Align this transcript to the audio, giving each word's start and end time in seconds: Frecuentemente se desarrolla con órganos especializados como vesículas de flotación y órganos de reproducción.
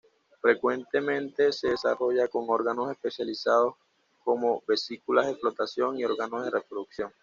Frecuentemente 0.41 1.51
se 1.51 1.67
desarrolla 1.69 2.27
con 2.27 2.45
órganos 2.49 2.89
especializados 2.89 3.75
como 4.23 4.63
vesículas 4.67 5.27
de 5.27 5.35
flotación 5.35 5.99
y 5.99 6.05
órganos 6.05 6.43
de 6.43 6.49
reproducción. 6.49 7.11